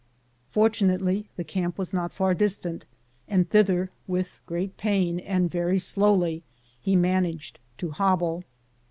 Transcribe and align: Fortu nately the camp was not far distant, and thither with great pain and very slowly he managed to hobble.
Fortu 0.51 0.87
nately 0.87 1.29
the 1.35 1.43
camp 1.43 1.77
was 1.77 1.93
not 1.93 2.11
far 2.11 2.33
distant, 2.33 2.85
and 3.27 3.47
thither 3.47 3.91
with 4.07 4.41
great 4.47 4.75
pain 4.75 5.19
and 5.19 5.51
very 5.51 5.77
slowly 5.77 6.41
he 6.79 6.95
managed 6.95 7.59
to 7.77 7.91
hobble. 7.91 8.43